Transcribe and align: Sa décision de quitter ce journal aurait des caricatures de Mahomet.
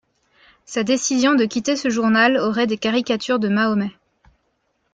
Sa 0.65 0.83
décision 0.83 1.35
de 1.35 1.45
quitter 1.45 1.75
ce 1.75 1.91
journal 1.91 2.37
aurait 2.37 2.65
des 2.65 2.79
caricatures 2.79 3.37
de 3.37 3.49
Mahomet. 3.49 3.91